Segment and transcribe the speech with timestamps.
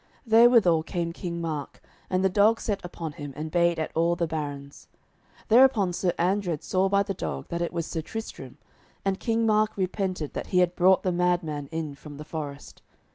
[0.25, 4.25] Therewithal came King Mark, and the dog set upon him and bayed at all the
[4.25, 4.87] barons.
[5.47, 8.57] Thereupon Sir Andred saw by the dog that it was Sir Tristram,
[9.05, 12.81] and King Mark repented that he had brought the mad man in from the forest.